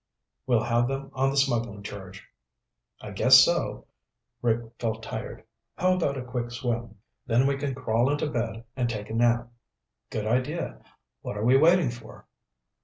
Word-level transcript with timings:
We'll 0.47 0.63
have 0.63 0.87
them 0.87 1.11
on 1.13 1.29
the 1.29 1.37
smuggling 1.37 1.83
charge." 1.83 2.27
"I 3.01 3.11
guess 3.11 3.37
so." 3.37 3.85
Rick 4.41 4.71
felt 4.79 5.03
tired. 5.03 5.43
"How 5.77 5.93
about 5.93 6.17
a 6.17 6.23
quick 6.25 6.49
swim? 6.49 6.95
Then 7.27 7.45
we 7.45 7.55
can 7.55 7.75
crawl 7.75 8.09
into 8.09 8.25
bed 8.27 8.63
and 8.75 8.89
take 8.89 9.11
a 9.11 9.13
nap." 9.13 9.51
"Good 10.09 10.25
idea. 10.25 10.81
What 11.21 11.37
are 11.37 11.45
we 11.45 11.55
waiting 11.55 11.91
for?" 11.91 12.25